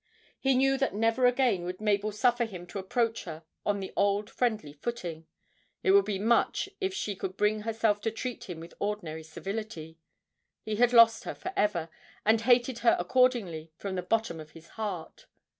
[0.39, 4.31] He knew that never again would Mabel suffer him to approach her on the old
[4.31, 5.27] friendly footing
[5.83, 9.99] it would be much if she could bring herself to treat him with ordinary civility
[10.63, 11.87] he had lost her for ever,
[12.25, 15.27] and hated her accordingly from the bottom of his heart.